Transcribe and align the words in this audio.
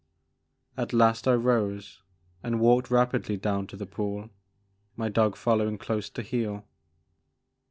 At 0.75 0.93
last 0.93 1.27
I 1.27 1.35
rose 1.35 2.01
and 2.41 2.59
walked 2.59 2.89
rapidly 2.89 3.37
down 3.37 3.67
to 3.67 3.77
the 3.77 3.85
pool, 3.85 4.31
my 4.95 5.09
dog 5.09 5.35
following 5.35 5.77
close 5.77 6.09
to 6.09 6.23
heel. 6.23 6.65